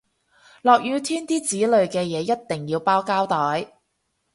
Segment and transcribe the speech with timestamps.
[0.63, 3.73] 落雨天啲紙類嘅嘢一定要包膠袋